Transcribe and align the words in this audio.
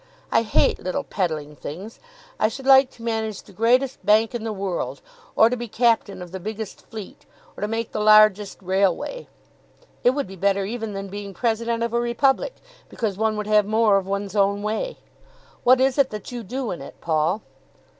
I 0.31 0.41
hate 0.41 0.79
little 0.79 1.03
peddling 1.03 1.55
things. 1.55 1.99
I 2.39 2.47
should 2.47 2.65
like 2.65 2.89
to 2.93 3.03
manage 3.03 3.43
the 3.43 3.51
greatest 3.53 4.03
bank 4.03 4.33
in 4.33 4.43
the 4.43 4.51
world, 4.51 4.99
or 5.35 5.47
to 5.47 5.55
be 5.55 5.67
Captain 5.67 6.23
of 6.23 6.31
the 6.31 6.39
biggest 6.39 6.81
fleet, 6.87 7.27
or 7.55 7.61
to 7.61 7.67
make 7.67 7.91
the 7.91 7.99
largest 7.99 8.59
railway. 8.63 9.27
It 10.03 10.09
would 10.15 10.25
be 10.25 10.35
better 10.35 10.65
even 10.65 10.93
than 10.93 11.09
being 11.09 11.35
President 11.35 11.83
of 11.83 11.93
a 11.93 11.99
Republic, 12.01 12.55
because 12.89 13.15
one 13.15 13.37
would 13.37 13.45
have 13.45 13.67
more 13.67 13.97
of 13.97 14.07
one's 14.07 14.35
own 14.35 14.63
way. 14.63 14.97
What 15.63 15.79
is 15.79 15.99
it 15.99 16.09
that 16.09 16.31
you 16.31 16.41
do 16.41 16.71
in 16.71 16.81
it, 16.81 16.99
Paul?" 16.99 17.43